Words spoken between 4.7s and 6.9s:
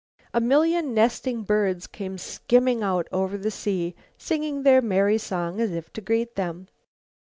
merry song as if to greet them.